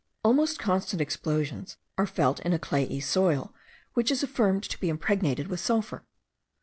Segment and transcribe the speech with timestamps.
[0.23, 3.53] Almost constant explosions are felt in a clayey soil,
[3.93, 6.07] which is affirmed to be impregnated with sulphur.